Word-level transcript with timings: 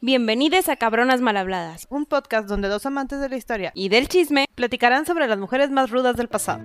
Bienvenidos 0.00 0.68
a 0.68 0.76
Cabronas 0.76 1.20
Malhabladas 1.20 1.86
un 1.90 2.06
podcast 2.06 2.48
donde 2.48 2.68
dos 2.68 2.86
amantes 2.86 3.20
de 3.20 3.28
la 3.28 3.36
historia 3.36 3.72
y 3.74 3.88
del 3.88 4.08
chisme. 4.08 4.46
platicarán 4.54 5.06
sobre 5.06 5.26
las 5.26 5.38
mujeres 5.38 5.70
más 5.70 5.90
rudas 5.90 6.16
del 6.16 6.28
pasado. 6.28 6.62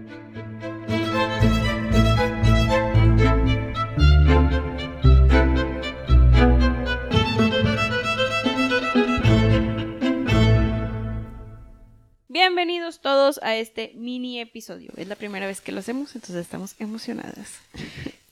Bienvenidos 12.28 13.02
todos 13.02 13.40
a 13.44 13.56
este 13.56 13.92
mini 13.96 14.40
episodio. 14.40 14.92
Es 14.98 15.08
la 15.08 15.16
primera 15.16 15.46
vez 15.46 15.62
que 15.62 15.72
lo 15.72 15.80
hacemos, 15.80 16.16
entonces 16.16 16.38
estamos 16.42 16.76
emocionadas. 16.80 17.60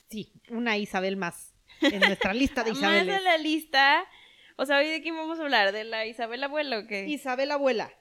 Sí, 0.10 0.32
una 0.50 0.78
Isabel 0.78 1.18
más 1.18 1.52
en 1.82 2.00
nuestra 2.00 2.34
lista 2.34 2.64
de 2.64 2.72
Más 2.72 2.80
Isabeles. 2.80 3.16
de 3.16 3.22
la 3.22 3.38
lista. 3.38 4.04
O 4.62 4.66
sea, 4.68 4.78
¿hoy 4.78 4.86
de 4.90 5.02
quién 5.02 5.16
vamos 5.16 5.40
a 5.40 5.42
hablar? 5.42 5.72
¿De 5.72 5.84
la 5.84 6.06
Isabel 6.06 6.44
Abuela 6.44 6.78
o 6.78 6.86
qué? 6.86 7.08
Isabel 7.08 7.50
Abuela. 7.50 7.92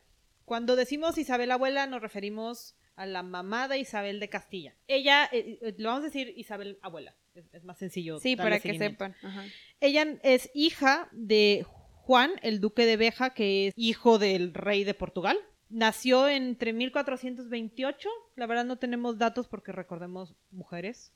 Cuando 0.45 0.77
decimos 0.77 1.17
Isabel 1.17 1.53
Abuela 1.53 1.87
nos 1.87 2.03
referimos 2.03 2.77
a 2.97 3.07
la 3.07 3.23
mamá 3.23 3.67
de 3.67 3.79
Isabel 3.79 4.21
de 4.21 4.29
Castilla. 4.29 4.77
Ella, 4.87 5.25
eh, 5.33 5.59
eh, 5.63 5.75
lo 5.79 5.89
vamos 5.89 6.03
a 6.03 6.09
decir 6.09 6.35
Isabel 6.37 6.79
Abuela. 6.83 7.17
Es, 7.33 7.47
es 7.55 7.65
más 7.65 7.79
sencillo. 7.79 8.19
sí, 8.19 8.37
para 8.37 8.61
que 8.61 8.77
sepan. 8.77 9.17
Ajá. 9.23 9.47
Ella 9.81 10.19
es 10.23 10.51
hija 10.53 11.09
de 11.13 11.65
Juan, 11.95 12.33
el 12.43 12.61
duque 12.61 12.85
de 12.85 12.99
Beja, 12.99 13.33
que 13.33 13.69
es 13.69 13.75
hijo 13.75 14.19
del 14.19 14.53
rey 14.53 14.85
de 14.85 14.93
Portugal. 14.93 15.39
Nació 15.71 16.29
entre 16.29 16.75
1428. 16.75 18.11
La 18.37 18.47
verdad 18.47 18.67
no 18.67 18.77
tenemos 18.77 19.17
datos 19.17 19.49
porque 19.49 19.73
recordemos 19.73 20.35
mujeres. 20.51 21.15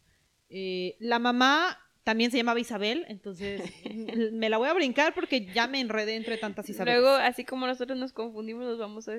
Eh, 0.48 0.96
la 1.00 1.18
mamá 1.18 1.83
también 2.04 2.30
se 2.30 2.36
llamaba 2.36 2.60
Isabel, 2.60 3.04
entonces 3.08 3.62
me 4.32 4.48
la 4.50 4.58
voy 4.58 4.68
a 4.68 4.74
brincar 4.74 5.14
porque 5.14 5.46
ya 5.46 5.66
me 5.66 5.80
enredé 5.80 6.16
entre 6.16 6.36
tantas 6.36 6.68
Isabel. 6.68 7.00
Luego, 7.00 7.16
así 7.16 7.44
como 7.44 7.66
nosotros 7.66 7.98
nos 7.98 8.12
confundimos, 8.12 8.64
nos 8.64 8.78
vamos 8.78 9.08
a 9.08 9.14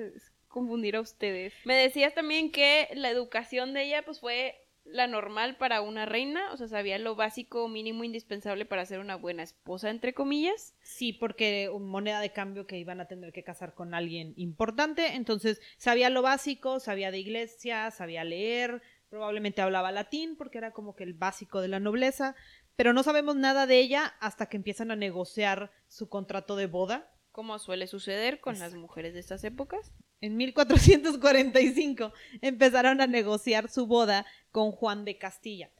confundir 0.48 0.96
a 0.96 1.00
ustedes. 1.00 1.52
Me 1.64 1.74
decías 1.74 2.14
también 2.14 2.50
que 2.50 2.88
la 2.94 3.10
educación 3.10 3.74
de 3.74 3.84
ella 3.84 4.04
pues 4.04 4.20
fue 4.20 4.62
la 4.84 5.08
normal 5.08 5.56
para 5.56 5.80
una 5.80 6.06
reina, 6.06 6.52
o 6.52 6.56
sea, 6.56 6.68
sabía 6.68 6.98
lo 6.98 7.16
básico, 7.16 7.68
mínimo, 7.68 8.04
indispensable 8.04 8.64
para 8.64 8.86
ser 8.86 9.00
una 9.00 9.16
buena 9.16 9.42
esposa, 9.42 9.90
entre 9.90 10.14
comillas. 10.14 10.74
Sí, 10.80 11.12
porque 11.12 11.68
moneda 11.80 12.20
de 12.20 12.32
cambio 12.32 12.66
que 12.66 12.78
iban 12.78 13.00
a 13.00 13.06
tener 13.06 13.32
que 13.32 13.42
casar 13.42 13.74
con 13.74 13.94
alguien 13.94 14.32
importante, 14.36 15.14
entonces 15.14 15.60
sabía 15.76 16.08
lo 16.08 16.22
básico, 16.22 16.78
sabía 16.78 17.10
de 17.10 17.18
iglesia, 17.18 17.90
sabía 17.90 18.22
leer, 18.22 18.80
probablemente 19.08 19.62
hablaba 19.62 19.92
latín 19.92 20.36
porque 20.36 20.58
era 20.58 20.72
como 20.72 20.94
que 20.94 21.04
el 21.04 21.14
básico 21.14 21.60
de 21.60 21.68
la 21.68 21.80
nobleza, 21.80 22.34
pero 22.76 22.92
no 22.92 23.02
sabemos 23.02 23.36
nada 23.36 23.66
de 23.66 23.78
ella 23.80 24.14
hasta 24.20 24.46
que 24.46 24.56
empiezan 24.56 24.90
a 24.90 24.96
negociar 24.96 25.72
su 25.88 26.08
contrato 26.08 26.56
de 26.56 26.66
boda 26.66 27.10
Como 27.32 27.58
suele 27.58 27.86
suceder 27.86 28.40
con 28.40 28.58
las 28.58 28.74
mujeres 28.74 29.14
de 29.14 29.20
estas 29.20 29.44
épocas. 29.44 29.92
en 30.20 30.36
1445 30.36 32.12
empezaron 32.42 33.00
a 33.00 33.06
negociar 33.06 33.68
su 33.68 33.86
boda 33.86 34.26
con 34.52 34.72
Juan 34.72 35.04
de 35.04 35.18
Castilla. 35.18 35.70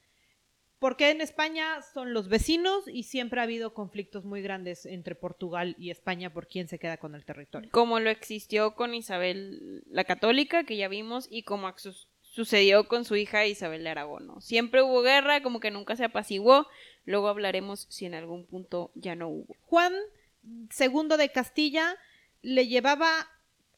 Porque 0.78 1.10
en 1.10 1.22
España 1.22 1.80
son 1.94 2.12
los 2.12 2.28
vecinos 2.28 2.84
y 2.86 3.04
siempre 3.04 3.40
ha 3.40 3.44
habido 3.44 3.72
conflictos 3.72 4.24
muy 4.26 4.42
grandes 4.42 4.84
entre 4.84 5.14
Portugal 5.14 5.74
y 5.78 5.90
España 5.90 6.32
por 6.32 6.48
quién 6.48 6.68
se 6.68 6.78
queda 6.78 6.98
con 6.98 7.14
el 7.14 7.24
territorio. 7.24 7.70
Como 7.72 7.98
lo 7.98 8.10
existió 8.10 8.74
con 8.74 8.94
Isabel 8.94 9.82
la 9.86 10.04
Católica, 10.04 10.64
que 10.64 10.76
ya 10.76 10.88
vimos, 10.88 11.28
y 11.30 11.44
como 11.44 11.66
sucedió 12.36 12.86
con 12.86 13.06
su 13.06 13.16
hija 13.16 13.46
Isabel 13.46 13.82
de 13.82 13.88
Aragón. 13.88 14.26
¿no? 14.26 14.40
Siempre 14.42 14.82
hubo 14.82 15.00
guerra, 15.00 15.42
como 15.42 15.58
que 15.58 15.70
nunca 15.70 15.96
se 15.96 16.04
apaciguó. 16.04 16.66
Luego 17.06 17.28
hablaremos 17.28 17.86
si 17.88 18.04
en 18.04 18.14
algún 18.14 18.44
punto 18.46 18.92
ya 18.94 19.14
no 19.14 19.28
hubo. 19.28 19.56
Juan 19.62 19.94
II 20.44 21.16
de 21.16 21.30
Castilla 21.32 21.96
le 22.42 22.68
llevaba 22.68 23.08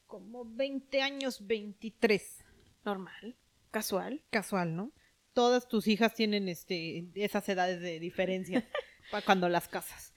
como 0.07 0.43
20 0.45 1.01
años, 1.01 1.47
23. 1.47 2.43
Normal, 2.83 3.35
casual. 3.71 4.21
Casual, 4.29 4.75
¿no? 4.75 4.91
Todas 5.33 5.67
tus 5.69 5.87
hijas 5.87 6.13
tienen 6.13 6.49
este, 6.49 7.05
esas 7.15 7.47
edades 7.47 7.79
de 7.79 7.99
diferencia 7.99 8.67
pa- 9.11 9.21
cuando 9.21 9.47
las 9.47 9.69
casas. 9.69 10.13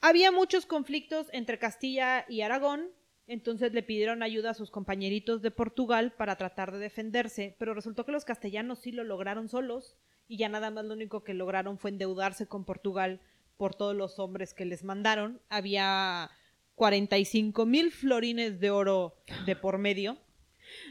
Había 0.00 0.32
muchos 0.32 0.66
conflictos 0.66 1.28
entre 1.32 1.58
Castilla 1.58 2.24
y 2.28 2.40
Aragón, 2.40 2.88
entonces 3.30 3.72
le 3.72 3.84
pidieron 3.84 4.24
ayuda 4.24 4.50
a 4.50 4.54
sus 4.54 4.72
compañeritos 4.72 5.40
de 5.40 5.52
Portugal 5.52 6.12
para 6.18 6.34
tratar 6.34 6.72
de 6.72 6.80
defenderse, 6.80 7.54
pero 7.60 7.74
resultó 7.74 8.04
que 8.04 8.10
los 8.10 8.24
castellanos 8.24 8.80
sí 8.80 8.90
lo 8.90 9.04
lograron 9.04 9.48
solos 9.48 9.96
y 10.26 10.36
ya 10.36 10.48
nada 10.48 10.72
más 10.72 10.84
lo 10.84 10.94
único 10.94 11.22
que 11.22 11.32
lograron 11.32 11.78
fue 11.78 11.90
endeudarse 11.90 12.48
con 12.48 12.64
Portugal 12.64 13.20
por 13.56 13.76
todos 13.76 13.94
los 13.94 14.18
hombres 14.18 14.52
que 14.52 14.64
les 14.64 14.82
mandaron. 14.82 15.40
Había 15.48 16.28
45 16.74 17.66
mil 17.66 17.92
florines 17.92 18.58
de 18.58 18.72
oro 18.72 19.14
de 19.46 19.54
por 19.54 19.78
medio. 19.78 20.18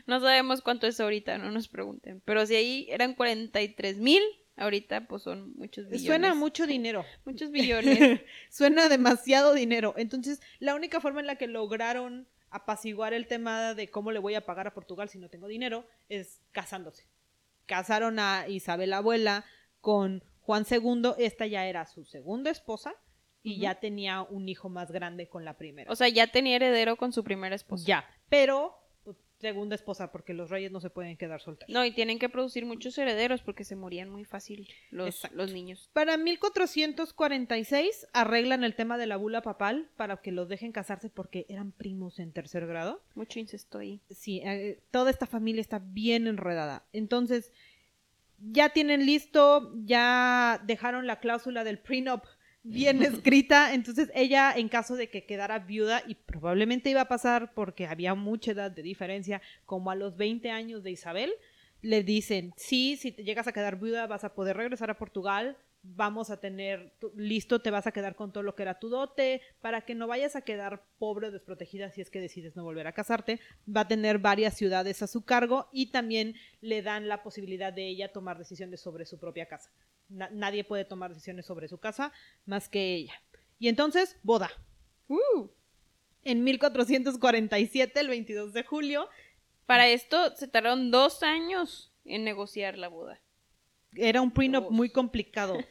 No 0.07 0.21
sabemos 0.21 0.61
cuánto 0.61 0.87
es 0.87 0.97
ahorita, 1.01 1.37
no 1.39 1.51
nos 1.51 1.67
pregunten. 1.67 2.21
Pero 2.23 2.45
si 2.45 2.55
ahí 2.55 2.87
eran 2.89 3.15
43 3.15 3.97
mil, 3.97 4.23
ahorita 4.59 5.07
pues 5.07 5.23
son 5.23 5.53
muchos 5.55 5.85
billones. 5.85 6.05
Suena 6.05 6.35
mucho 6.35 6.67
dinero. 6.67 7.05
Muchos 7.25 7.51
billones. 7.51 8.21
Suena 8.49 8.89
demasiado 8.89 9.53
dinero. 9.53 9.93
Entonces, 9.97 10.41
la 10.59 10.75
única 10.75 10.99
forma 10.99 11.21
en 11.21 11.27
la 11.27 11.35
que 11.35 11.47
lograron 11.47 12.27
apaciguar 12.51 13.13
el 13.13 13.27
tema 13.27 13.73
de 13.73 13.89
cómo 13.89 14.11
le 14.11 14.19
voy 14.19 14.35
a 14.35 14.45
pagar 14.45 14.67
a 14.67 14.73
Portugal 14.73 15.09
si 15.09 15.17
no 15.17 15.29
tengo 15.29 15.47
dinero 15.47 15.87
es 16.09 16.41
casándose. 16.51 17.07
Casaron 17.65 18.19
a 18.19 18.47
Isabel 18.47 18.93
Abuela 18.93 19.45
con 19.81 20.23
Juan 20.41 20.65
II. 20.69 21.13
Esta 21.17 21.45
ya 21.45 21.65
era 21.67 21.85
su 21.85 22.05
segunda 22.05 22.49
esposa 22.49 22.95
y 23.41 23.59
ya 23.59 23.75
tenía 23.75 24.21
un 24.23 24.49
hijo 24.49 24.69
más 24.69 24.91
grande 24.91 25.29
con 25.29 25.45
la 25.45 25.57
primera. 25.57 25.91
o 25.91 25.95
sea, 25.95 26.09
ya 26.09 26.27
tenía 26.27 26.57
heredero 26.57 26.97
con 26.97 27.13
su 27.13 27.23
primera 27.23 27.55
esposa. 27.55 27.85
ya, 27.87 28.05
pero 28.27 28.78
segunda 29.39 29.75
esposa 29.75 30.11
porque 30.11 30.33
los 30.33 30.49
reyes 30.49 30.71
no 30.71 30.79
se 30.79 30.89
pueden 30.89 31.17
quedar 31.17 31.41
solteros. 31.41 31.73
No, 31.73 31.85
y 31.85 31.91
tienen 31.91 32.19
que 32.19 32.29
producir 32.29 32.65
muchos 32.65 32.97
herederos 32.97 33.41
porque 33.41 33.63
se 33.63 33.75
morían 33.75 34.09
muy 34.09 34.25
fácil 34.25 34.67
los, 34.91 35.21
los 35.33 35.53
niños. 35.53 35.89
Para 35.93 36.17
1446 36.17 38.07
arreglan 38.13 38.63
el 38.63 38.75
tema 38.75 38.97
de 38.97 39.07
la 39.07 39.17
bula 39.17 39.41
papal 39.41 39.89
para 39.95 40.17
que 40.17 40.31
los 40.31 40.49
dejen 40.49 40.71
casarse 40.71 41.09
porque 41.09 41.45
eran 41.49 41.71
primos 41.71 42.19
en 42.19 42.31
tercer 42.31 42.67
grado. 42.67 43.01
Mucho 43.15 43.39
incesto 43.39 43.79
ahí. 43.79 44.01
Sí, 44.09 44.41
eh, 44.43 44.81
toda 44.91 45.09
esta 45.09 45.25
familia 45.25 45.61
está 45.61 45.79
bien 45.79 46.27
enredada. 46.27 46.85
Entonces, 46.93 47.51
ya 48.39 48.69
tienen 48.69 49.05
listo, 49.05 49.73
ya 49.83 50.61
dejaron 50.65 51.07
la 51.07 51.19
cláusula 51.19 51.63
del 51.63 51.79
prenup 51.79 52.23
bien 52.63 53.01
escrita. 53.03 53.73
Entonces, 53.73 54.11
ella, 54.13 54.53
en 54.55 54.69
caso 54.69 54.95
de 54.95 55.09
que 55.09 55.25
quedara 55.25 55.59
viuda, 55.59 56.03
y 56.07 56.15
probablemente 56.15 56.89
iba 56.89 57.01
a 57.01 57.07
pasar 57.07 57.53
porque 57.53 57.87
había 57.87 58.15
mucha 58.15 58.51
edad 58.51 58.71
de 58.71 58.83
diferencia, 58.83 59.41
como 59.65 59.91
a 59.91 59.95
los 59.95 60.17
20 60.17 60.49
años 60.51 60.83
de 60.83 60.91
Isabel, 60.91 61.31
le 61.81 62.03
dicen, 62.03 62.53
sí, 62.57 62.97
si 62.97 63.11
te 63.11 63.23
llegas 63.23 63.47
a 63.47 63.53
quedar 63.53 63.79
viuda, 63.79 64.07
vas 64.07 64.23
a 64.23 64.33
poder 64.33 64.57
regresar 64.57 64.89
a 64.89 64.97
Portugal. 64.97 65.57
Vamos 65.81 66.29
a 66.29 66.41
tener 66.41 66.93
listo, 67.15 67.61
te 67.61 67.71
vas 67.71 67.87
a 67.87 67.93
quedar 67.93 68.15
con 68.15 68.33
todo 68.33 68.43
lo 68.43 68.53
que 68.53 68.63
era 68.63 68.79
tu 68.79 68.89
dote, 68.89 69.41
para 69.61 69.85
que 69.85 69.95
no 69.95 70.07
vayas 70.07 70.35
a 70.35 70.41
quedar 70.41 70.83
pobre 70.97 71.27
o 71.27 71.31
desprotegida 71.31 71.89
si 71.89 72.01
es 72.01 72.09
que 72.09 72.19
decides 72.19 72.57
no 72.57 72.65
volver 72.65 72.85
a 72.87 72.91
casarte. 72.91 73.39
Va 73.73 73.81
a 73.81 73.87
tener 73.87 74.19
varias 74.19 74.57
ciudades 74.57 75.01
a 75.01 75.07
su 75.07 75.23
cargo 75.23 75.69
y 75.71 75.91
también 75.91 76.35
le 76.59 76.81
dan 76.81 77.07
la 77.07 77.23
posibilidad 77.23 77.71
de 77.71 77.87
ella 77.87 78.11
tomar 78.11 78.37
decisiones 78.37 78.81
sobre 78.81 79.05
su 79.05 79.17
propia 79.19 79.45
casa. 79.45 79.71
Na- 80.09 80.29
nadie 80.31 80.63
puede 80.63 80.85
tomar 80.85 81.09
decisiones 81.13 81.45
sobre 81.45 81.67
su 81.67 81.77
casa 81.77 82.11
más 82.45 82.67
que 82.69 82.95
ella. 82.95 83.13
Y 83.59 83.67
entonces, 83.67 84.17
boda. 84.23 84.49
Uh. 85.07 85.47
En 86.23 86.43
1447, 86.43 87.99
el 87.99 88.07
22 88.09 88.53
de 88.53 88.63
julio, 88.63 89.07
Para 89.65 89.87
esto 89.87 90.35
se 90.35 90.47
tardaron 90.47 90.91
dos 90.91 91.21
años 91.23 91.93
en 92.05 92.23
negociar 92.23 92.77
la 92.77 92.87
boda. 92.87 93.21
era 93.95 94.21
un 94.21 94.31
prenup 94.31 94.69
muy 94.71 94.89
complicado. 94.89 95.57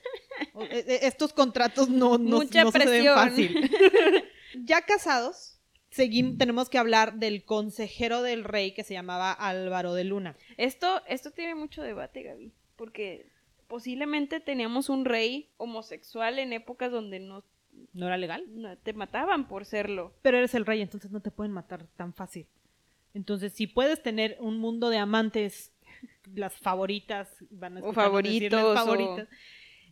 E- 0.70 0.84
e- 0.86 1.06
Estos 1.06 1.32
contratos 1.32 1.88
no, 1.88 2.16
no, 2.18 2.36
Mucha 2.38 2.62
no 2.64 2.70
se 2.70 2.86
ven 2.86 3.06
fácil. 3.06 3.70
ya 4.64 4.82
casados, 4.82 5.60
seguim- 5.92 6.36
tenemos 6.38 6.68
que 6.68 6.78
hablar 6.78 7.14
del 7.14 7.44
consejero 7.44 8.22
del 8.22 8.44
rey 8.44 8.72
que 8.72 8.84
se 8.84 8.94
llamaba 8.94 9.32
Álvaro 9.32 9.94
de 9.94 10.04
Luna. 10.04 10.36
Esto, 10.56 11.02
esto 11.08 11.32
tiene 11.32 11.54
mucho 11.56 11.82
debate, 11.82 12.22
Gaby, 12.22 12.52
porque 12.76 13.30
posiblemente 13.68 14.40
teníamos 14.40 14.88
un 14.88 15.04
rey 15.04 15.50
homosexual 15.56 16.38
en 16.38 16.52
épocas 16.52 16.90
donde 16.90 17.20
no, 17.20 17.44
¿No 17.92 18.06
era 18.06 18.16
legal? 18.16 18.44
no 18.48 18.76
te 18.76 18.92
mataban 18.92 19.46
por 19.46 19.64
serlo. 19.64 20.14
Pero 20.22 20.38
eres 20.38 20.54
el 20.54 20.66
rey, 20.66 20.80
entonces 20.80 21.10
no 21.10 21.20
te 21.20 21.30
pueden 21.30 21.52
matar 21.52 21.86
tan 21.96 22.12
fácil. 22.12 22.46
Entonces, 23.14 23.52
si 23.52 23.66
puedes 23.66 24.02
tener 24.02 24.36
un 24.40 24.58
mundo 24.58 24.90
de 24.90 24.98
amantes, 24.98 25.72
las 26.34 26.54
favoritas, 26.58 27.36
van 27.50 27.78
a 27.78 27.80
O 27.80 27.92
favoritos, 27.92 28.62
o-. 28.62 29.26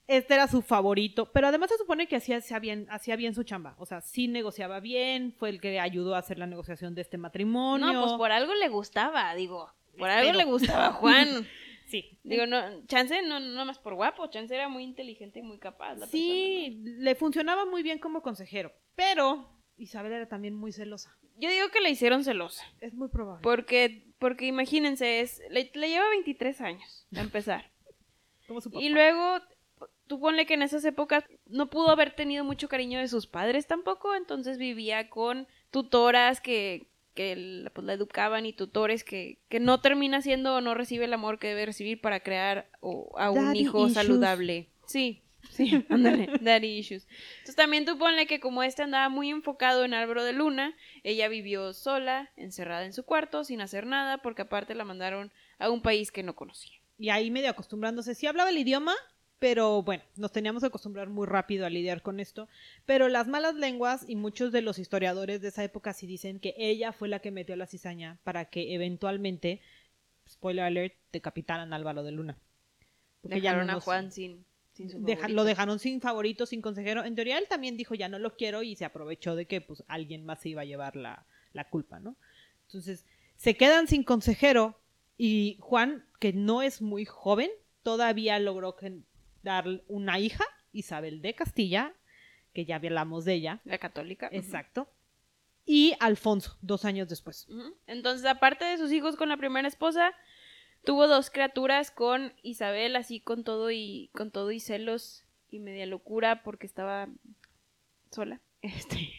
Este 0.09 0.35
era 0.35 0.47
su 0.47 0.63
favorito, 0.63 1.33
pero 1.33 1.49
además 1.49 1.69
se 1.71 1.79
supone 1.79 2.07
que 2.07 2.15
hacía, 2.15 2.37
hacía 2.37 2.61
bien, 2.61 2.87
hacía 2.91 3.17
bien 3.17 3.35
su 3.35 3.43
chamba. 3.43 3.75
O 3.79 3.87
sea, 3.87 4.01
sí 4.01 4.29
negociaba 4.29 4.79
bien, 4.79 5.33
fue 5.33 5.49
el 5.49 5.61
que 5.61 5.81
ayudó 5.81 6.15
a 6.15 6.19
hacer 6.19 6.39
la 6.39 6.47
negociación 6.47 6.95
de 6.95 7.03
este 7.03 7.19
matrimonio. 7.19 7.93
No, 7.93 8.05
pues 8.05 8.13
por 8.13 8.31
algo 8.31 8.55
le 8.55 8.69
gustaba, 8.69 9.35
digo. 9.35 9.69
Por 9.99 10.09
algo 10.09 10.33
le 10.33 10.45
gustaba 10.45 10.87
a 10.89 10.93
Juan. 10.93 11.47
Sí. 11.87 12.19
Digo, 12.25 12.47
no, 12.47 12.85
Chance 12.87 13.23
no, 13.23 13.41
no 13.41 13.65
más 13.65 13.79
por 13.79 13.95
guapo, 13.95 14.27
Chance 14.29 14.55
era 14.55 14.69
muy 14.69 14.83
inteligente 14.85 15.39
y 15.39 15.43
muy 15.43 15.59
capaz. 15.59 15.95
la 15.95 16.07
Sí, 16.07 16.83
le 16.83 17.15
funcionaba 17.15 17.65
muy 17.65 17.83
bien 17.83 17.99
como 17.99 18.23
consejero. 18.23 18.73
Pero 18.95 19.49
Isabel 19.77 20.13
era 20.13 20.29
también 20.29 20.55
muy 20.55 20.73
celosa. 20.73 21.17
Yo 21.39 21.51
digo 21.51 21.69
que 21.69 21.81
la 21.81 21.89
hicieron 21.89 22.25
celosa. 22.25 22.65
Es 22.81 22.95
muy 22.95 23.09
probable. 23.09 23.43
Porque, 23.43 24.07
porque 24.19 24.47
imagínense, 24.47 25.21
es, 25.21 25.43
le, 25.51 25.71
le 25.75 25.89
lleva 25.89 26.09
23 26.11 26.61
años 26.61 27.07
a 27.15 27.21
empezar. 27.21 27.71
Como 28.49 28.61
su 28.61 28.71
papá. 28.71 28.83
y 28.83 28.89
luego, 28.89 29.41
tú 30.07 30.21
ponle 30.21 30.47
que 30.47 30.55
en 30.55 30.63
esas 30.63 30.85
épocas 30.85 31.25
no 31.47 31.69
pudo 31.69 31.91
haber 31.91 32.15
tenido 32.15 32.45
mucho 32.45 32.69
cariño 32.69 33.01
de 33.01 33.09
sus 33.09 33.27
padres 33.27 33.67
tampoco, 33.67 34.15
entonces 34.15 34.57
vivía 34.57 35.11
con 35.11 35.47
tutoras 35.71 36.41
que, 36.41 36.89
que 37.17 37.35
la- 37.35 37.71
pues, 37.71 37.85
la 37.85 37.95
educaban 37.95 38.47
y 38.47 38.53
tutores 38.53 39.03
que, 39.03 39.39
que 39.49 39.59
no 39.59 39.81
termina 39.81 40.23
siendo 40.23 40.55
o 40.55 40.61
no 40.61 40.75
recibe 40.75 41.07
el 41.07 41.13
amor 41.15 41.41
que 41.41 41.49
debe 41.49 41.67
recibir 41.67 42.01
para 42.01 42.21
crear 42.21 42.69
o- 42.81 43.13
a 43.19 43.33
un 43.33 43.47
Daddy 43.47 43.59
hijo 43.63 43.79
issues. 43.89 43.95
saludable. 43.95 44.69
Sí, 44.87 45.23
sí, 45.51 45.85
ándale, 45.89 46.29
daddy 46.41 46.79
issues. 46.79 47.09
Entonces 47.39 47.57
también 47.57 47.85
tú 47.85 47.99
ponle 47.99 48.27
que 48.29 48.39
como 48.39 48.63
este 48.63 48.83
andaba 48.85 49.09
muy 49.09 49.31
enfocado 49.31 49.85
en 49.85 49.95
Álvaro 49.95 50.23
de 50.23 50.33
Luna, 50.33 50.77
ella 51.03 51.27
vivió 51.27 51.73
sola, 51.73 52.31
encerrada 52.37 52.85
en 52.85 52.93
su 52.93 53.03
cuarto, 53.05 53.43
sin 53.43 53.61
hacer 53.61 53.85
nada, 53.87 54.19
porque 54.19 54.43
aparte 54.43 54.77
la 54.77 54.85
mandaron 54.85 55.33
a 55.59 55.71
un 55.71 55.83
país 55.83 56.13
que 56.13 56.23
no 56.23 56.37
conocía. 56.37 56.77
Y 56.99 57.09
ahí 57.11 57.31
medio 57.33 57.51
acostumbrándose. 57.51 58.15
Sí 58.15 58.27
hablaba 58.29 58.51
el 58.51 58.59
idioma, 58.59 58.95
pero 59.39 59.83
bueno, 59.83 60.03
nos 60.17 60.33
teníamos 60.33 60.63
que 60.63 60.69
acostumbrar 60.69 61.09
muy 61.09 61.27
rápido 61.27 61.67
a 61.67 61.71
lidiar 61.71 62.01
con 62.03 62.21
esto. 62.21 62.49
Pero 62.87 63.09
las 63.09 63.29
malas 63.29 63.55
lenguas 63.55 64.05
y 64.09 64.17
muchos 64.17 64.51
de 64.53 64.63
los 64.63 64.79
historiadores 64.79 65.41
de 65.43 65.49
esa 65.49 65.63
época 65.65 65.93
sí 65.93 66.07
dicen 66.07 66.41
que 66.41 66.55
ella 66.57 66.93
fue 66.93 67.09
la 67.09 67.19
que 67.19 67.31
metió 67.31 67.55
la 67.57 67.67
cizaña 67.67 68.19
para 68.25 68.47
que 68.47 68.75
eventualmente, 68.75 69.61
spoiler 70.29 70.65
alert, 70.65 70.95
decapitaran 71.13 71.73
a 71.73 71.77
Álvaro 71.77 72.03
de 72.03 72.13
Luna. 72.13 72.39
Porque 73.21 73.41
ya 73.41 73.51
Dejaron 73.51 73.67
no 73.67 73.73
a 73.75 73.81
Juan 73.81 74.11
sin, 74.11 74.45
sin 74.73 74.89
su 74.89 74.99
deja- 75.01 75.21
favorito. 75.23 75.37
lo 75.37 75.45
dejaron 75.45 75.79
sin 75.79 76.01
favorito, 76.01 76.47
sin 76.47 76.63
consejero. 76.63 77.05
En 77.05 77.15
teoría 77.15 77.39
él 77.39 77.47
también 77.49 77.77
dijo 77.77 77.95
ya 77.95 78.09
no 78.09 78.19
lo 78.19 78.37
quiero 78.37 78.63
y 78.63 78.75
se 78.77 78.85
aprovechó 78.87 79.35
de 79.37 79.47
que 79.47 79.61
pues 79.61 79.85
alguien 79.89 80.25
más 80.25 80.41
se 80.41 80.49
iba 80.51 80.63
a 80.63 80.67
llevar 80.67 80.97
la, 80.97 81.27
la 81.53 81.69
culpa, 81.69 81.99
¿no? 82.01 82.17
Entonces 82.67 83.05
se 83.37 83.55
quedan 83.57 83.87
sin 83.87 84.03
consejero 84.03 84.81
y 85.19 85.59
Juan, 85.61 86.07
que 86.21 86.33
no 86.33 86.63
es 86.63 86.81
muy 86.81 87.05
joven, 87.05 87.51
todavía 87.83 88.39
logró 88.39 88.77
que- 88.77 89.01
dar 89.47 89.65
una 89.87 90.19
hija, 90.19 90.45
Isabel 90.73 91.23
de 91.23 91.35
Castilla, 91.35 91.95
que 92.53 92.65
ya 92.65 92.77
hablamos 92.77 93.25
de 93.25 93.35
ella, 93.35 93.61
La 93.65 93.79
católica. 93.79 94.29
exacto, 94.33 94.89
y 95.65 95.95
Alfonso, 96.01 96.57
dos 96.63 96.85
años 96.85 97.09
después. 97.09 97.47
Entonces, 97.87 98.27
aparte 98.27 98.65
de 98.65 98.77
sus 98.79 98.91
hijos 98.93 99.17
con 99.17 99.29
la 99.29 99.37
primera 99.37 99.67
esposa, 99.69 100.13
tuvo 100.85 101.07
dos 101.09 101.31
criaturas 101.31 101.91
con 101.91 102.33
Isabel, 102.43 102.97
así 102.97 103.21
con 103.21 103.45
todo 103.45 103.71
y 103.71 104.11
con 104.15 104.31
todo 104.31 104.51
y 104.53 104.61
celos 104.61 105.25
y 105.51 105.59
media 105.61 105.87
locura 105.87 106.43
porque 106.43 106.67
estaba 106.67 107.09
sola. 108.11 108.41
Este. 108.63 109.11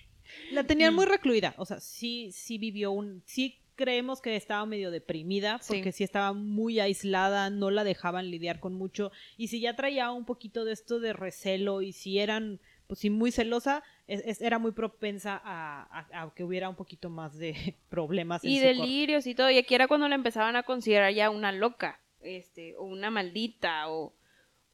La 0.51 0.63
tenían 0.65 0.93
Mm. 0.93 0.95
muy 0.97 1.05
recluida, 1.05 1.53
o 1.57 1.65
sea, 1.65 1.79
sí, 1.79 2.31
sí 2.33 2.57
vivió 2.57 2.91
un, 2.91 3.23
sí 3.25 3.61
creemos 3.77 4.19
que 4.21 4.35
estaba 4.35 4.65
medio 4.65 4.91
deprimida, 4.91 5.59
Sí. 5.61 5.75
porque 5.75 5.93
sí. 5.93 6.03
estaba 6.03 6.33
muy 6.33 6.81
aislada, 6.81 7.49
no 7.49 7.71
la 7.71 7.85
dejaban 7.85 8.29
lidiar 8.29 8.59
con 8.59 8.73
mucho, 8.73 9.11
y 9.37 9.47
si 9.47 9.61
ya 9.61 9.75
traía 9.77 10.11
un 10.11 10.25
poquito 10.25 10.65
de 10.65 10.73
esto 10.73 10.99
de 10.99 11.13
recelo, 11.13 11.81
y 11.81 11.93
si 11.93 12.19
eran, 12.19 12.59
pues 12.87 12.99
sí, 12.99 13.09
muy 13.09 13.31
celosa, 13.31 13.83
es- 14.07 14.23
es- 14.25 14.41
era 14.41 14.59
muy 14.59 14.71
propensa 14.71 15.39
a, 15.43 15.83
a- 16.11 16.23
a 16.23 16.33
que 16.33 16.43
hubiera 16.43 16.67
un 16.67 16.75
poquito 16.75 17.09
más 17.09 17.37
de 17.37 17.53
problemas 17.89 18.43
en 18.43 18.49
Y 18.49 18.57
su 18.59 18.65
delirios 18.65 19.27
y 19.27 19.35
todo. 19.35 19.49
Y 19.51 19.57
aquí 19.57 19.75
era 19.75 19.87
cuando 19.87 20.07
la 20.09 20.15
empezaban 20.15 20.55
a 20.55 20.63
considerar 20.63 21.13
ya 21.13 21.29
una 21.29 21.51
loca, 21.51 21.99
este, 22.21 22.75
o 22.77 22.83
una 22.83 23.11
maldita, 23.11 23.89
o, 23.89 24.13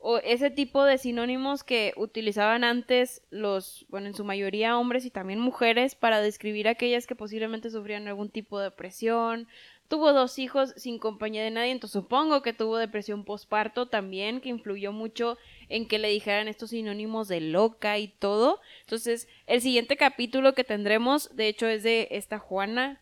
o 0.05 0.17
ese 0.17 0.49
tipo 0.51 0.83
de 0.83 0.97
sinónimos 0.97 1.63
que 1.63 1.93
utilizaban 1.95 2.65
antes 2.65 3.21
los, 3.29 3.85
bueno, 3.87 4.07
en 4.07 4.13
su 4.13 4.25
mayoría 4.25 4.77
hombres 4.77 5.05
y 5.05 5.09
también 5.11 5.39
mujeres 5.39 5.95
para 5.95 6.19
describir 6.19 6.67
a 6.67 6.71
aquellas 6.71 7.07
que 7.07 7.15
posiblemente 7.15 7.69
sufrían 7.69 8.05
algún 8.09 8.29
tipo 8.29 8.59
de 8.59 8.65
depresión. 8.65 9.47
Tuvo 9.87 10.11
dos 10.11 10.39
hijos 10.39 10.73
sin 10.75 10.99
compañía 10.99 11.41
de 11.41 11.51
nadie, 11.51 11.71
entonces 11.71 11.93
supongo 12.01 12.41
que 12.41 12.51
tuvo 12.51 12.77
depresión 12.77 13.23
posparto 13.23 13.87
también, 13.87 14.41
que 14.41 14.49
influyó 14.49 14.91
mucho 14.91 15.37
en 15.69 15.87
que 15.87 15.99
le 15.99 16.09
dijeran 16.09 16.49
estos 16.49 16.71
sinónimos 16.71 17.29
de 17.29 17.39
loca 17.39 17.97
y 17.97 18.09
todo. 18.09 18.59
Entonces, 18.81 19.29
el 19.47 19.61
siguiente 19.61 19.95
capítulo 19.95 20.53
que 20.53 20.65
tendremos, 20.65 21.33
de 21.33 21.47
hecho, 21.47 21.67
es 21.67 21.83
de 21.83 22.09
esta 22.11 22.39
Juana, 22.39 23.01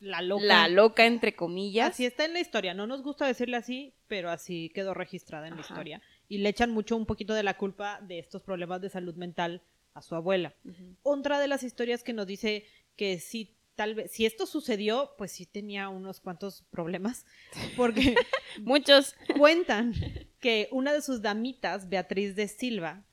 La 0.00 0.20
loca. 0.20 0.44
la 0.44 0.68
loca 0.68 1.06
entre 1.06 1.34
comillas. 1.34 1.92
Así 1.92 2.04
está 2.04 2.26
en 2.26 2.34
la 2.34 2.40
historia, 2.40 2.74
no 2.74 2.86
nos 2.86 3.02
gusta 3.02 3.26
decirle 3.26 3.56
así, 3.56 3.94
pero 4.08 4.30
así 4.30 4.70
quedó 4.74 4.92
registrada 4.94 5.48
en 5.48 5.54
la 5.54 5.60
historia. 5.62 6.02
Y 6.32 6.38
le 6.38 6.48
echan 6.48 6.70
mucho 6.70 6.96
un 6.96 7.04
poquito 7.04 7.34
de 7.34 7.42
la 7.42 7.58
culpa 7.58 8.00
de 8.00 8.18
estos 8.18 8.40
problemas 8.40 8.80
de 8.80 8.88
salud 8.88 9.14
mental 9.16 9.60
a 9.92 10.00
su 10.00 10.14
abuela. 10.14 10.54
Otra 11.02 11.38
de 11.38 11.46
las 11.46 11.62
historias 11.62 12.02
que 12.02 12.14
nos 12.14 12.26
dice 12.26 12.64
que 12.96 13.20
sí, 13.20 13.54
tal 13.74 13.94
vez, 13.94 14.12
si 14.12 14.24
esto 14.24 14.46
sucedió, 14.46 15.10
pues 15.18 15.30
sí 15.30 15.44
tenía 15.44 15.90
unos 15.90 16.20
cuantos 16.20 16.64
problemas, 16.70 17.26
porque 17.76 18.14
Muchos. 18.60 19.14
cuentan 19.38 19.92
que 20.40 20.70
una 20.72 20.94
de 20.94 21.02
sus 21.02 21.20
damitas, 21.20 21.90
Beatriz 21.90 22.34
de 22.34 22.48
Silva, 22.48 23.04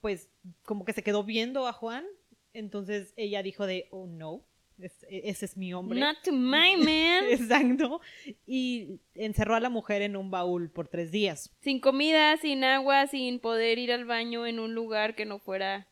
pues 0.00 0.30
como 0.62 0.86
que 0.86 0.94
se 0.94 1.02
quedó 1.02 1.22
viendo 1.22 1.66
a 1.66 1.74
Juan, 1.74 2.06
entonces 2.54 3.12
ella 3.16 3.42
dijo 3.42 3.66
de, 3.66 3.88
oh 3.90 4.06
no, 4.06 4.42
es- 4.78 5.04
e- 5.08 5.28
ese 5.30 5.44
es 5.44 5.56
mi 5.56 5.72
hombre. 5.74 5.98
Not 6.00 6.16
to 6.24 6.32
my 6.32 6.76
man. 6.78 7.24
Exacto. 7.30 8.00
Y 8.46 9.00
encerró 9.14 9.54
a 9.54 9.60
la 9.60 9.70
mujer 9.70 10.02
en 10.02 10.16
un 10.16 10.30
baúl 10.30 10.70
por 10.70 10.88
tres 10.88 11.10
días. 11.10 11.50
sin 11.60 11.80
comida, 11.80 12.36
sin 12.36 12.64
agua, 12.64 13.06
sin 13.06 13.38
poder 13.40 13.78
ir 13.78 13.92
al 13.92 14.04
baño 14.04 14.46
en 14.46 14.58
un 14.60 14.74
lugar 14.74 15.14
que 15.14 15.24
no 15.26 15.38
fuera 15.38 15.86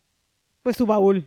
Pues 0.63 0.77
su 0.77 0.87
baúl. 0.87 1.27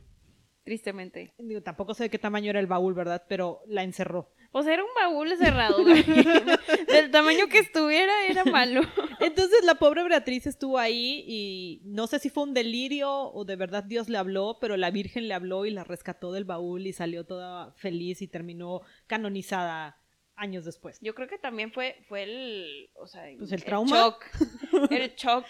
tristemente. 0.63 1.33
Digo, 1.37 1.61
tampoco 1.61 1.93
sé 1.93 2.03
de 2.03 2.09
qué 2.09 2.17
tamaño 2.19 2.49
era 2.49 2.59
el 2.59 2.67
baúl, 2.67 2.93
¿verdad? 2.93 3.23
Pero 3.29 3.61
la 3.67 3.83
encerró. 3.83 4.31
Pues 4.55 4.67
era 4.67 4.85
un 4.85 4.89
baúl 4.95 5.35
cerrado. 5.37 5.83
güey. 5.83 6.01
Del 6.87 7.11
tamaño 7.11 7.49
que 7.49 7.57
estuviera 7.57 8.13
era 8.25 8.45
malo. 8.45 8.83
Entonces 9.19 9.65
la 9.65 9.75
pobre 9.75 10.01
Beatriz 10.07 10.47
estuvo 10.47 10.77
ahí 10.77 11.25
y 11.27 11.81
no 11.83 12.07
sé 12.07 12.19
si 12.19 12.29
fue 12.29 12.43
un 12.43 12.53
delirio 12.53 13.11
o 13.11 13.43
de 13.43 13.57
verdad 13.57 13.83
Dios 13.83 14.07
le 14.07 14.17
habló, 14.17 14.57
pero 14.61 14.77
la 14.77 14.91
Virgen 14.91 15.27
le 15.27 15.33
habló 15.33 15.65
y 15.65 15.71
la 15.71 15.83
rescató 15.83 16.31
del 16.31 16.45
baúl 16.45 16.87
y 16.87 16.93
salió 16.93 17.25
toda 17.25 17.73
feliz 17.73 18.21
y 18.21 18.29
terminó 18.29 18.79
canonizada 19.07 19.97
años 20.37 20.65
después. 20.65 20.97
Yo 21.01 21.15
creo 21.15 21.27
que 21.27 21.37
también 21.37 21.71
fue, 21.71 21.95
fue 22.07 22.23
el, 22.23 22.89
o 22.95 23.07
sea, 23.07 23.23
Pues 23.37 23.51
el 23.51 23.63
trauma. 23.63 23.95
shock. 23.97 24.25
El 24.91 25.15
shock. 25.15 25.45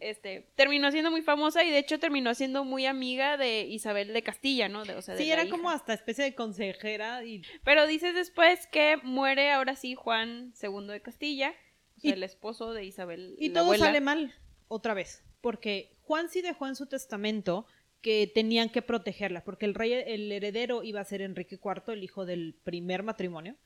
Este, 0.00 0.50
terminó 0.56 0.90
siendo 0.90 1.10
muy 1.10 1.22
famosa 1.22 1.62
y 1.64 1.70
de 1.70 1.78
hecho 1.78 1.98
terminó 2.00 2.34
siendo 2.34 2.64
muy 2.64 2.86
amiga 2.86 3.36
de 3.36 3.62
Isabel 3.62 4.12
de 4.12 4.22
Castilla, 4.22 4.68
¿no? 4.68 4.84
De- 4.84 4.94
o 4.94 5.02
sea, 5.02 5.14
de 5.14 5.22
Sí, 5.22 5.30
era 5.30 5.44
hija. 5.44 5.50
como 5.50 5.70
hasta 5.70 5.92
especie 5.92 6.24
de 6.24 6.34
consejera 6.34 7.22
y 7.24 7.42
Pero 7.64 7.86
dices 7.86 8.14
después 8.14 8.66
que 8.68 8.96
muere 9.02 9.50
ahora 9.50 9.76
sí 9.76 9.94
Juan 9.94 10.54
II 10.62 10.86
de 10.88 11.02
Castilla, 11.02 11.54
o 11.96 12.00
sea, 12.00 12.10
Y- 12.10 12.14
el 12.14 12.22
esposo 12.22 12.72
de 12.72 12.84
Isabel. 12.84 13.36
Y 13.38 13.48
la 13.48 13.54
todo 13.54 13.64
abuela. 13.64 13.84
sale 13.86 14.00
mal, 14.00 14.34
otra 14.68 14.94
vez, 14.94 15.22
porque 15.42 15.92
Juan 16.00 16.28
sí 16.30 16.40
dejó 16.40 16.66
en 16.66 16.76
su 16.76 16.86
testamento 16.86 17.66
que 18.00 18.26
tenían 18.34 18.70
que 18.70 18.80
protegerla, 18.80 19.44
porque 19.44 19.66
el 19.66 19.74
rey, 19.74 19.92
el 19.92 20.32
heredero 20.32 20.82
iba 20.82 21.00
a 21.02 21.04
ser 21.04 21.20
Enrique 21.20 21.58
IV, 21.62 21.92
el 21.92 22.02
hijo 22.02 22.24
del 22.24 22.54
primer 22.64 23.02
matrimonio, 23.02 23.56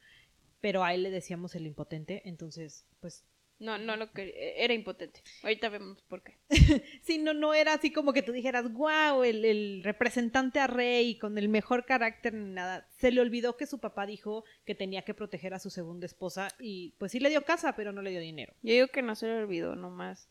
pero 0.65 0.83
a 0.83 0.95
él 0.95 1.03
le 1.03 1.11
decíamos 1.11 1.55
el 1.57 1.67
impotente, 1.67 2.23
entonces, 2.25 2.87
pues, 3.01 3.23
No, 3.59 3.77
no 3.77 3.97
lo 3.97 4.11
que 4.13 4.55
era 4.57 4.73
impotente. 4.73 5.21
Ahorita 5.43 5.69
vemos 5.69 6.01
por 6.09 6.23
qué. 6.23 6.39
sí, 7.03 7.19
no, 7.19 7.35
no 7.35 7.53
era 7.53 7.75
así 7.75 7.93
como 7.93 8.15
que 8.15 8.23
tú 8.23 8.33
dijeras, 8.33 8.73
wow, 8.73 9.23
el, 9.25 9.45
el 9.45 9.83
representante 9.85 10.61
a 10.61 10.67
rey 10.67 11.19
con 11.19 11.37
el 11.37 11.51
mejor 11.51 11.85
carácter 11.85 12.33
ni 12.33 12.51
nada. 12.51 12.89
Se 12.99 13.11
le 13.11 13.21
olvidó 13.21 13.59
que 13.59 13.67
su 13.67 13.79
papá 13.79 14.07
dijo 14.07 14.45
que 14.65 14.75
tenía 14.75 15.03
que 15.03 15.13
proteger 15.13 15.53
a 15.53 15.59
su 15.59 15.69
segunda 15.69 16.07
esposa 16.07 16.49
y 16.59 16.95
pues 16.99 17.13
sí 17.13 17.21
le 17.21 17.29
dio 17.29 17.45
casa, 17.45 17.77
pero 17.77 17.93
no 17.93 18.01
le 18.01 18.11
dio 18.11 18.21
dinero. 18.21 18.55
Yo 18.63 18.73
digo 18.73 18.89
que 18.89 19.03
no 19.03 19.15
se 19.15 19.27
le 19.27 19.35
olvidó, 19.35 19.77
nomás. 19.77 20.31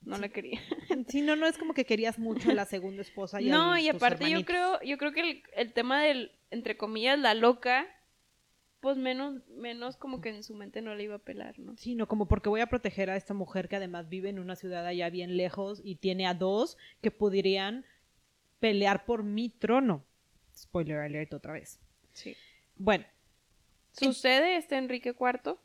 No 0.00 0.14
Sí. 0.16 0.22
la 0.22 0.28
quería. 0.30 0.60
Sí, 1.08 1.20
no, 1.20 1.36
no 1.36 1.46
es 1.46 1.58
como 1.58 1.74
que 1.74 1.84
querías 1.84 2.18
mucho 2.18 2.50
a 2.50 2.54
la 2.54 2.64
segunda 2.64 3.02
esposa. 3.02 3.42
Y 3.42 3.50
No, 3.50 3.72
a 3.74 3.80
y 3.82 3.88
aparte 3.90 4.30
yo 4.30 4.44
creo, 4.46 4.80
yo 4.82 4.96
creo 4.96 5.12
que 5.12 5.20
el, 5.20 5.42
el 5.54 5.72
tema 5.74 6.02
del, 6.02 6.32
entre 6.50 6.76
comillas, 6.78 7.18
la 7.18 7.34
loca, 7.34 7.86
pues 8.80 8.96
menos, 8.96 9.42
menos 9.48 9.96
como 9.96 10.20
que 10.20 10.30
en 10.30 10.42
su 10.42 10.54
mente 10.54 10.82
no 10.82 10.94
le 10.94 11.04
iba 11.04 11.16
a 11.16 11.20
pelar, 11.20 11.58
¿no? 11.58 11.76
Sí, 11.76 11.94
no, 11.94 12.06
como 12.06 12.28
porque 12.28 12.48
voy 12.48 12.60
a 12.60 12.68
proteger 12.68 13.10
a 13.10 13.16
esta 13.16 13.34
mujer 13.34 13.68
que 13.68 13.76
además 13.76 14.08
vive 14.08 14.28
en 14.28 14.38
una 14.38 14.56
ciudad 14.56 14.86
allá 14.86 15.10
bien 15.10 15.36
lejos 15.36 15.80
y 15.82 15.96
tiene 15.96 16.26
a 16.26 16.34
dos 16.34 16.76
que 17.00 17.10
podrían 17.10 17.84
pelear 18.60 19.04
por 19.04 19.22
mi 19.22 19.48
trono. 19.48 20.04
Spoiler 20.56 20.98
alert 20.98 21.34
otra 21.34 21.52
vez. 21.52 21.80
Sí. 22.12 22.36
Bueno, 22.76 23.04
Sucede 23.92 24.56
este 24.56 24.76
Enrique 24.76 25.14
IV. 25.18 25.56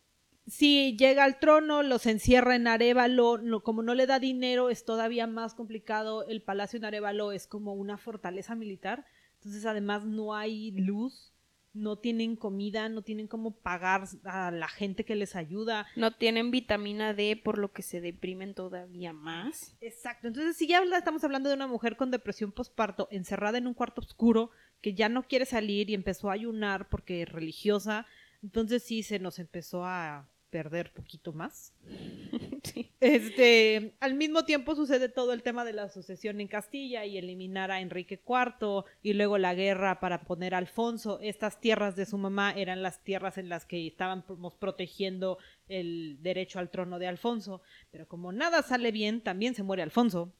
si 0.48 0.96
llega 0.98 1.24
al 1.24 1.39
trono, 1.39 1.84
los 1.84 2.05
encierra 2.05 2.55
en 2.55 2.67
Arevalo, 2.67 3.38
no, 3.38 3.62
como 3.62 3.84
no 3.84 3.96
le 3.96 4.08
da 4.08 4.20
dinero 4.20 4.70
es 4.70 4.86
todavía 4.86 5.27
más 5.27 5.53
complicado. 5.53 6.25
El 6.27 6.41
palacio 6.41 6.77
en 6.77 6.86
Arevalo 6.86 7.32
es 7.32 7.48
como 7.48 7.74
una 7.74 7.98
fortaleza 7.98 8.55
militar, 8.55 9.05
entonces 9.36 9.65
además 9.65 10.05
no 10.05 10.36
hay 10.36 10.72
luz, 10.72 11.32
no 11.74 11.98
tienen 11.98 12.36
comida, 12.36 12.88
no 12.89 13.01
tienen 13.01 13.27
cómo 13.27 13.51
pagar 13.51 14.08
a 14.24 14.51
la 14.51 14.68
gente 14.68 15.06
que 15.06 15.15
les 15.15 15.36
ayuda. 15.36 15.88
No 15.96 16.15
tienen 16.15 16.51
vitamina 16.51 17.13
D, 17.13 17.39
por 17.44 17.58
lo 17.58 17.72
que 17.72 17.82
se 17.82 18.00
deprimen 18.00 18.53
todavía 18.53 19.13
más. 19.13 19.75
Exacto. 19.82 20.27
Entonces, 20.27 20.56
si 20.56 20.68
ya 20.68 20.82
estamos 20.84 21.24
hablando 21.24 21.50
de 21.50 21.56
una 21.56 21.68
mujer 21.68 21.98
con 21.98 22.12
depresión 22.12 22.51
postparto, 22.51 23.08
encerrada 23.12 23.58
en 23.58 23.68
un 23.68 23.74
cuarto 23.74 24.01
oscuro, 24.01 24.51
que 24.82 24.94
ya 24.94 25.10
no 25.10 25.24
quiere 25.24 25.46
salir 25.46 25.89
y 25.89 25.94
empezó 25.94 26.30
a 26.30 26.34
ayunar 26.34 26.89
porque 26.89 27.24
es 27.24 27.30
religiosa. 27.30 28.06
Entonces 28.44 28.84
sí 28.84 29.01
se 29.03 29.20
nos 29.20 29.39
empezó 29.39 29.86
a 29.86 30.30
perder 30.53 30.93
poquito 30.93 31.33
más. 31.33 31.74
Este, 33.01 33.98
al 34.00 34.13
mismo 34.13 34.45
tiempo 34.45 34.74
sucede 34.75 35.10
todo 35.10 35.33
el 35.33 35.43
tema 35.43 35.65
de 35.65 35.74
la 35.74 35.89
sucesión 35.89 36.39
en 36.39 36.48
Castilla 36.48 37.03
y 37.03 37.17
eliminar 37.17 37.69
a 37.69 37.81
Enrique 37.81 38.22
IV 38.25 38.86
y 39.01 39.12
luego 39.13 39.38
la 39.38 39.53
guerra 39.53 40.00
para 40.00 40.22
poner 40.24 40.55
a 40.55 40.60
Alfonso. 40.60 41.19
Estas 41.22 41.60
tierras 41.60 41.98
de 41.98 42.05
su 42.05 42.17
mamá 42.17 42.53
eran 42.55 42.81
las 42.81 43.03
tierras 43.03 43.38
en 43.38 43.50
las 43.50 43.65
que 43.65 43.86
estábamos 43.86 44.55
protegiendo 44.55 45.38
el 45.67 46.19
derecho 46.22 46.60
al 46.60 46.69
trono 46.69 46.98
de 47.00 47.07
Alfonso, 47.07 47.62
pero 47.91 48.07
como 48.07 48.31
nada 48.31 48.62
sale 48.62 48.93
bien, 48.93 49.19
también 49.19 49.53
se 49.53 49.63
muere 49.63 49.83
Alfonso. 49.83 50.33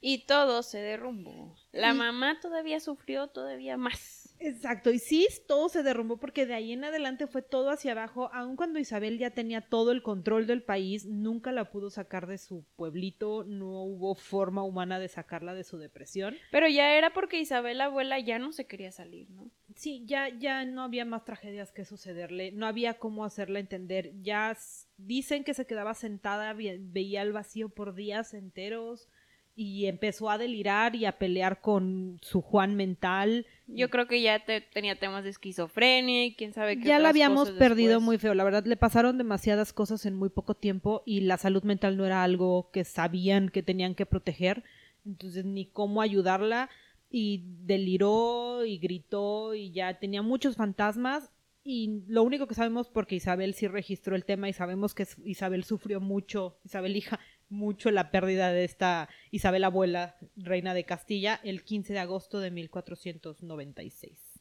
Y 0.00 0.26
todo 0.26 0.64
se 0.64 0.78
derrumbó. 0.78 1.54
La 1.70 1.94
mamá 1.94 2.40
todavía 2.40 2.80
sufrió 2.80 3.28
todavía 3.28 3.76
más. 3.76 4.19
Exacto, 4.42 4.90
y 4.90 4.98
sí, 4.98 5.28
todo 5.46 5.68
se 5.68 5.82
derrumbó 5.82 6.16
porque 6.16 6.46
de 6.46 6.54
ahí 6.54 6.72
en 6.72 6.84
adelante 6.84 7.26
fue 7.26 7.42
todo 7.42 7.68
hacia 7.68 7.92
abajo, 7.92 8.30
aun 8.32 8.56
cuando 8.56 8.78
Isabel 8.78 9.18
ya 9.18 9.30
tenía 9.30 9.60
todo 9.60 9.92
el 9.92 10.02
control 10.02 10.46
del 10.46 10.62
país, 10.62 11.04
nunca 11.04 11.52
la 11.52 11.70
pudo 11.70 11.90
sacar 11.90 12.26
de 12.26 12.38
su 12.38 12.64
pueblito, 12.76 13.44
no 13.44 13.82
hubo 13.82 14.14
forma 14.14 14.62
humana 14.62 14.98
de 14.98 15.08
sacarla 15.08 15.52
de 15.52 15.62
su 15.62 15.76
depresión. 15.76 16.36
Pero 16.50 16.68
ya 16.68 16.94
era 16.94 17.12
porque 17.12 17.38
Isabel 17.38 17.78
la 17.78 17.84
abuela 17.84 18.18
ya 18.18 18.38
no 18.38 18.52
se 18.52 18.66
quería 18.66 18.92
salir, 18.92 19.28
¿no? 19.28 19.50
Sí, 19.76 20.04
ya, 20.06 20.30
ya 20.30 20.64
no 20.64 20.82
había 20.82 21.04
más 21.04 21.26
tragedias 21.26 21.70
que 21.70 21.84
sucederle, 21.84 22.50
no 22.50 22.66
había 22.66 22.94
cómo 22.94 23.26
hacerla 23.26 23.60
entender, 23.60 24.12
ya 24.22 24.56
dicen 24.96 25.44
que 25.44 25.52
se 25.52 25.66
quedaba 25.66 25.92
sentada, 25.92 26.54
veía 26.54 27.20
el 27.20 27.32
vacío 27.32 27.68
por 27.68 27.94
días 27.94 28.32
enteros, 28.32 29.08
y 29.56 29.86
empezó 29.86 30.30
a 30.30 30.38
delirar 30.38 30.96
y 30.96 31.04
a 31.04 31.18
pelear 31.18 31.60
con 31.60 32.18
su 32.22 32.40
Juan 32.40 32.76
mental. 32.76 33.46
Yo 33.66 33.90
creo 33.90 34.06
que 34.06 34.22
ya 34.22 34.44
tenía 34.72 34.98
temas 34.98 35.24
de 35.24 35.30
esquizofrenia 35.30 36.24
y 36.24 36.34
quién 36.34 36.52
sabe 36.52 36.78
qué. 36.78 36.88
Ya 36.88 36.98
la 36.98 37.10
habíamos 37.10 37.50
perdido 37.50 38.00
muy 38.00 38.18
feo, 38.18 38.34
la 38.34 38.44
verdad 38.44 38.64
le 38.64 38.76
pasaron 38.76 39.18
demasiadas 39.18 39.72
cosas 39.72 40.06
en 40.06 40.14
muy 40.16 40.28
poco 40.28 40.54
tiempo 40.54 41.02
y 41.04 41.20
la 41.20 41.36
salud 41.36 41.62
mental 41.62 41.96
no 41.96 42.06
era 42.06 42.22
algo 42.22 42.70
que 42.72 42.84
sabían 42.84 43.48
que 43.48 43.62
tenían 43.62 43.94
que 43.94 44.06
proteger, 44.06 44.64
entonces 45.04 45.44
ni 45.44 45.66
cómo 45.66 46.00
ayudarla 46.00 46.70
y 47.10 47.44
deliró 47.64 48.64
y 48.64 48.78
gritó 48.78 49.54
y 49.54 49.72
ya 49.72 49.98
tenía 49.98 50.22
muchos 50.22 50.56
fantasmas 50.56 51.30
y 51.62 52.02
lo 52.06 52.22
único 52.22 52.46
que 52.46 52.54
sabemos 52.54 52.88
porque 52.88 53.16
Isabel 53.16 53.54
sí 53.54 53.66
registró 53.66 54.16
el 54.16 54.24
tema 54.24 54.48
y 54.48 54.52
sabemos 54.52 54.94
que 54.94 55.06
Isabel 55.24 55.64
sufrió 55.64 56.00
mucho, 56.00 56.58
Isabel 56.64 56.96
hija 56.96 57.20
mucho 57.50 57.90
la 57.90 58.10
pérdida 58.10 58.52
de 58.52 58.64
esta 58.64 59.08
Isabel 59.30 59.64
abuela, 59.64 60.16
reina 60.36 60.72
de 60.72 60.84
Castilla, 60.84 61.40
el 61.44 61.64
15 61.64 61.92
de 61.92 61.98
agosto 61.98 62.40
de 62.40 62.50
1496. 62.50 64.40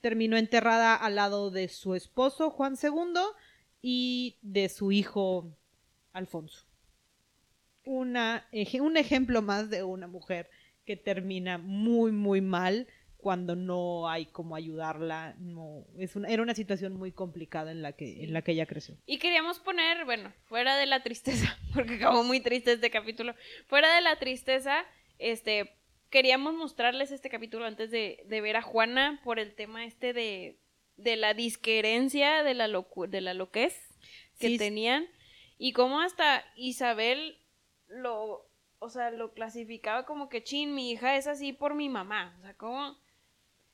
Terminó 0.00 0.36
enterrada 0.36 0.94
al 0.94 1.14
lado 1.14 1.50
de 1.50 1.68
su 1.68 1.94
esposo 1.94 2.50
Juan 2.50 2.76
II 2.82 3.20
y 3.80 4.38
de 4.42 4.68
su 4.68 4.92
hijo 4.92 5.56
Alfonso. 6.12 6.66
Una, 7.84 8.48
un 8.80 8.96
ejemplo 8.96 9.40
más 9.40 9.70
de 9.70 9.82
una 9.82 10.06
mujer 10.06 10.50
que 10.84 10.96
termina 10.96 11.58
muy, 11.58 12.12
muy 12.12 12.40
mal 12.40 12.86
cuando 13.24 13.56
no 13.56 14.06
hay 14.06 14.26
cómo 14.26 14.54
ayudarla, 14.54 15.34
no 15.38 15.86
es 15.96 16.14
una, 16.14 16.28
era 16.28 16.42
una 16.42 16.54
situación 16.54 16.92
muy 16.92 17.10
complicada 17.10 17.70
en 17.70 17.80
la 17.80 17.92
que 17.92 18.22
en 18.22 18.34
la 18.34 18.42
que 18.42 18.52
ella 18.52 18.66
creció. 18.66 18.98
Y 19.06 19.18
queríamos 19.18 19.60
poner, 19.60 20.04
bueno, 20.04 20.30
fuera 20.44 20.76
de 20.76 20.84
la 20.84 21.02
tristeza, 21.02 21.56
porque 21.74 21.94
acabó 21.94 22.22
muy 22.22 22.40
triste 22.40 22.72
este 22.72 22.90
capítulo, 22.90 23.34
fuera 23.66 23.94
de 23.94 24.02
la 24.02 24.18
tristeza, 24.18 24.84
este 25.18 25.72
queríamos 26.10 26.52
mostrarles 26.52 27.12
este 27.12 27.30
capítulo 27.30 27.64
antes 27.64 27.90
de, 27.90 28.22
de 28.26 28.40
ver 28.42 28.56
a 28.56 28.62
Juana 28.62 29.22
por 29.24 29.38
el 29.38 29.54
tema 29.54 29.86
este 29.86 30.12
de, 30.12 30.58
de 30.98 31.16
la 31.16 31.32
disquerencia 31.32 32.42
de 32.42 32.52
la 32.52 32.68
locu 32.68 33.06
de 33.06 33.22
la 33.22 33.32
loquez 33.32 33.88
que 34.38 34.58
tenían 34.58 35.06
y 35.56 35.72
cómo 35.72 36.02
hasta 36.02 36.44
Isabel 36.56 37.38
lo 37.88 38.46
o 38.84 38.90
sea, 38.90 39.10
lo 39.10 39.32
clasificaba 39.32 40.04
como 40.04 40.28
que 40.28 40.44
chin, 40.44 40.74
mi 40.74 40.90
hija 40.90 41.16
es 41.16 41.26
así 41.26 41.54
por 41.54 41.74
mi 41.74 41.88
mamá. 41.88 42.36
O 42.38 42.42
sea, 42.42 42.54
como 42.54 42.98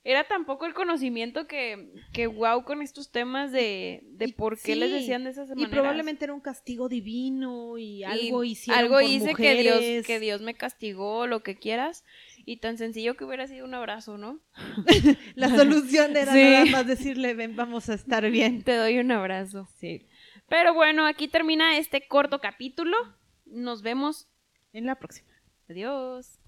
era 0.03 0.25
tampoco 0.25 0.65
el 0.65 0.73
conocimiento 0.73 1.47
que, 1.47 1.93
que 2.13 2.27
wow 2.27 2.65
con 2.65 2.81
estos 2.81 3.11
temas 3.11 3.53
de, 3.53 4.03
de 4.05 4.33
por 4.33 4.59
qué 4.59 4.75
les 4.75 4.91
decían 4.91 5.25
de 5.25 5.31
esas 5.31 5.51
maneras. 5.51 5.71
Y 5.71 5.75
probablemente 5.75 6.25
era 6.25 6.33
un 6.33 6.41
castigo 6.41 6.89
divino 6.89 7.77
y 7.77 8.03
algo 8.05 8.43
hicieron 8.43 8.83
Algo 8.83 9.01
hice 9.03 9.35
que 9.35 9.55
Dios, 9.61 10.07
que 10.07 10.19
Dios 10.19 10.41
me 10.41 10.55
castigó, 10.55 11.27
lo 11.27 11.43
que 11.43 11.57
quieras. 11.57 12.05
Y 12.47 12.57
tan 12.57 12.79
sencillo 12.79 13.17
que 13.17 13.25
hubiera 13.25 13.47
sido 13.47 13.67
un 13.67 13.75
abrazo, 13.75 14.17
¿no? 14.17 14.41
La 15.35 15.51
solución 15.51 16.17
era 16.17 16.35
nada 16.35 16.65
más 16.65 16.87
decirle, 16.87 17.35
ven, 17.35 17.55
vamos 17.55 17.91
a 17.91 17.95
estar 17.95 18.29
bien. 18.31 18.63
Te 18.63 18.77
doy 18.77 18.99
un 18.99 19.13
abrazo. 19.13 19.69
Sí. 19.77 20.07
Pero 20.49 20.73
bueno, 20.73 21.07
aquí 21.07 21.29
termina 21.29 21.77
este 21.77 22.09
corto 22.09 22.41
capítulo. 22.41 22.97
Nos 23.45 23.83
vemos 23.83 24.29
en 24.73 24.87
la 24.87 24.95
próxima. 24.99 25.29
Adiós. 25.69 26.40